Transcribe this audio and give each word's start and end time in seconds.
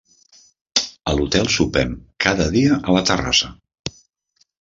A 1.11 1.11
l'hotel 1.19 1.49
sopem 1.55 1.93
cada 2.25 2.47
dia 2.57 2.79
a 2.93 2.97
la 2.97 3.05
terrassa. 3.11 3.51